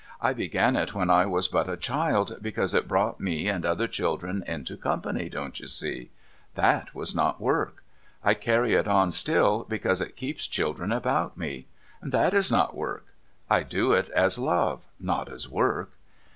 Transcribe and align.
'I 0.29 0.33
began 0.33 0.75
it 0.75 0.95
when 0.95 1.11
I 1.11 1.27
was 1.27 1.47
but 1.47 1.69
a 1.69 1.77
child, 1.77 2.39
because 2.41 2.73
it 2.73 2.87
brought 2.87 3.19
me 3.19 3.47
and 3.47 3.63
other 3.63 3.87
children 3.87 4.43
into 4.47 4.75
company, 4.75 5.29
don't 5.29 5.59
you 5.59 5.67
see? 5.67 6.09
T/iaf 6.55 6.91
was 6.95 7.13
not 7.13 7.39
work. 7.39 7.83
I 8.23 8.33
carry 8.33 8.73
it 8.73 8.87
on 8.87 9.11
still, 9.11 9.63
because 9.69 10.01
it 10.01 10.15
keeps 10.17 10.47
children 10.47 10.91
about 10.91 11.37
me. 11.37 11.67
T/iaf 12.03 12.33
is 12.33 12.51
not 12.51 12.75
work. 12.75 13.05
I 13.47 13.61
do 13.61 13.91
it 13.91 14.09
as 14.09 14.39
love, 14.39 14.87
not 14.99 15.31
as 15.31 15.47
work. 15.47 15.91